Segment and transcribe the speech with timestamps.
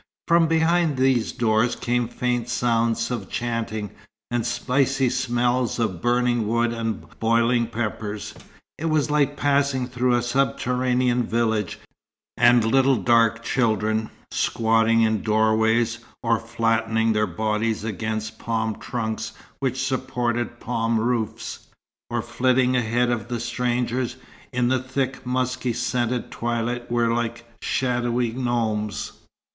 [0.27, 3.91] From behind these doors came faint sounds of chanting,
[4.31, 8.33] and spicy smells of burning wood and boiling peppers.
[8.79, 11.77] It was like passing through a subterranean village;
[12.35, 19.85] and little dark children, squatting in doorways, or flattening their bodies against palm trunks which
[19.85, 21.67] supported palm roofs,
[22.09, 24.15] or flitting ahead of the strangers,
[24.51, 29.11] in the thick, musky scented twilight, were like shadowy gnomes.